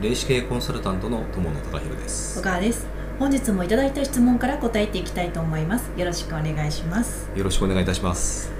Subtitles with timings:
[0.00, 2.38] 霊視系コンサルタントの友野隆弘です。
[2.38, 2.86] 小川です。
[3.18, 5.90] 本日もいただいた質問から答えていきたいと思います。
[5.96, 8.52] よろしくお願いします、よろしくお願いいたします。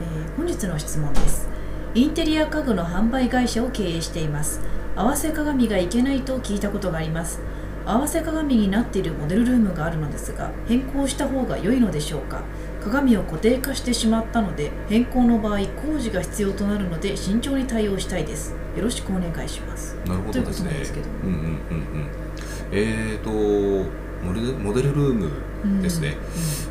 [0.00, 1.48] えー本日の質問です。
[1.94, 4.60] インテリア家具の販売会社を経営しています。
[4.96, 7.40] 合わせ鏡がいけないと聞いたことがあります
[7.86, 12.42] 合わせ鏡になっているモデルルームがあるのですが変更した方が良いのでしょうか？
[12.82, 18.54] 鏡を固定化してしまったので変更の場合工事が必要となるので慎重に対応したいです。
[18.76, 19.96] よろしくお願いします。
[20.06, 20.70] なるほどですね。
[21.22, 22.10] うんうんうんうんうん。
[22.72, 26.16] えーとモデルモデルルームですね、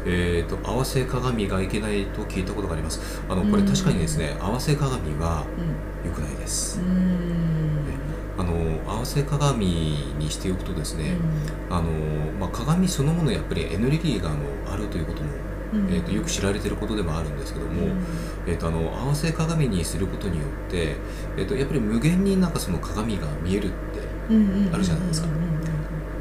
[0.06, 3.22] えーと合わせ鏡がいけないと聞いたことがあります。
[3.30, 3.68] あのこれうん。
[3.68, 5.46] 確かにですね合わせ鏡は
[6.04, 6.80] うん良くないです。
[6.80, 7.15] うん
[9.06, 9.68] 合わせ鏡
[10.18, 11.16] にしておくとですね、
[11.70, 11.92] あの
[12.40, 14.40] まあ、鏡そのものやっぱりエネルギーがあの
[14.74, 15.30] あるということも、
[15.74, 17.88] うんえー、とよく知られていることでもあるんですけども、
[18.48, 20.96] えー、とあの合わせ鏡にすることによって、
[21.38, 23.76] えー、とやっぱり無限になんかその鏡が見えるって
[24.74, 25.28] あるじゃないですか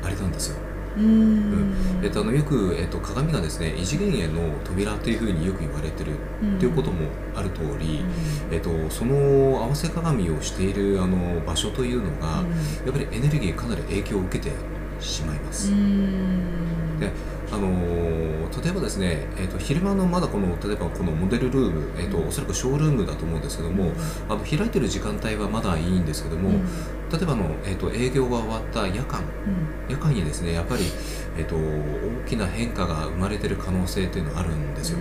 [0.03, 0.64] あれなんですよ。
[0.97, 1.75] うん。
[2.03, 8.05] えー、とあのよく、えー、と鏡がですね異次元への扉というふうによく言われてるっていうこともある通り、
[8.51, 12.45] えー、とその合わせ鏡をしているあの場所というのが、
[12.85, 14.55] やっぱりエネルギーかなり影響を受けて
[15.05, 15.71] しまいます。
[15.71, 17.13] で
[17.53, 18.25] あのー
[18.63, 23.91] 例えばですね、えー、と昼間のまだこの例えばこのモデルルーム、えーとおそらくショールームだと思うんですけども、
[24.29, 26.51] あの開いてる時間帯はまだいいんですけども、
[27.13, 29.23] 例えばあの、えー、と営業が終わった夜間
[29.89, 30.85] 夜間にですねやっぱり、
[31.37, 34.99] えー、と大きな変化が生まれてる可能性っていうのはあるんですよ。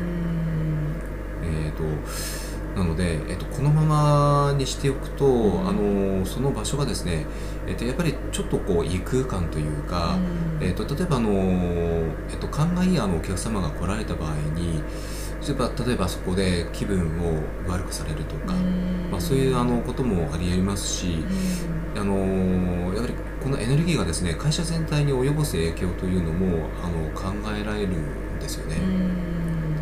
[1.44, 1.84] えー、と
[2.76, 5.68] なので、えー、とこのままにしておくと、ん。
[5.68, 7.26] あのその場所がですね、
[7.68, 10.18] えー、とやっぱりちょっとこう異空間というか、
[10.60, 14.82] えー、と例えば、あのえー、と勘がいいあのお客様が来られた場合に
[15.46, 18.54] 例えば例えばそこで気分を悪くされるとか、
[19.12, 21.18] まあ、そういうあのこともありえますし、
[21.98, 22.16] あの
[22.94, 23.14] やはり
[23.44, 28.78] このエネルギーがですね会社全体に及ぼす影響というのもあの考えられるんですよね。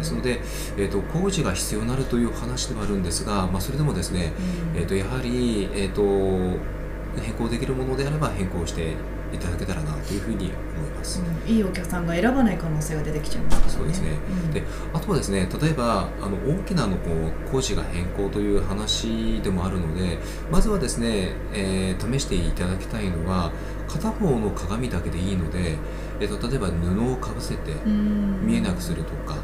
[0.01, 0.41] ですので、
[0.77, 4.33] えー、と工事が必要になるという話ではあるんですが、まあ、それでもですね、
[4.75, 6.01] えー、とやはり、えー、と
[7.21, 8.95] 変更できるものであれば変更して
[9.33, 11.23] いただけたらなというふうに思います。
[11.47, 13.69] いいお客さんが選ばない可能性が出てきちゃいますね。
[13.69, 14.17] そうですね。
[14.53, 20.19] であとはですね例えばあの大きなあのこう工事が変更という話でもあるので
[20.51, 23.51] まずはですね、えー試していただきたいのは
[23.87, 25.77] 片方の鏡だけでいいので、
[26.21, 29.35] えー、と例えば布をかぶせて見えなくするとか、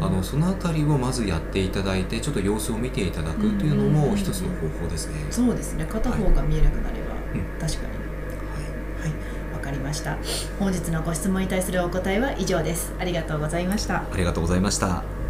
[0.00, 5.14] あのそのあたりをまずやっていただいてちょっと様子を見ていただくというのも一つの方法ですね。
[5.30, 5.86] そうですね。
[5.86, 7.92] 片方が見えなくなれば、うん確かに。
[9.02, 9.12] はい。
[9.12, 9.54] はい。
[9.54, 10.18] わかりました。
[10.58, 12.92] 本日のご質問に対するお答えは以上です。
[12.98, 14.02] ありがとうございました。
[14.12, 15.27] ありがとうございました。